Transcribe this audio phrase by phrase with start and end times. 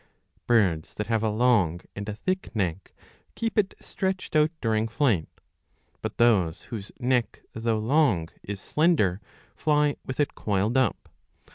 [0.01, 0.03] ^''
[0.47, 2.91] Birds that have a long and a thick neck,
[3.35, 5.29] keep it stretched out during flight;
[6.01, 9.21] but those whose neck though long is slender
[9.55, 11.07] fly with it coiled up.